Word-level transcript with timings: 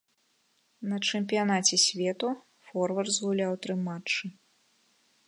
На 0.93 0.97
чэмпіянаце 1.11 1.75
свету 1.83 2.27
форвард 2.69 3.13
згуляў 3.19 3.51
тры 3.67 3.73
матчы. 3.89 4.25